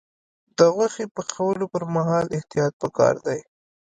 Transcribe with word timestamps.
د 0.57 0.59
غوښې 0.75 1.05
پخولو 1.15 1.65
پر 1.73 1.83
مهال 1.95 2.25
احتیاط 2.37 2.73
پکار 2.81 3.15
دی. 3.25 3.39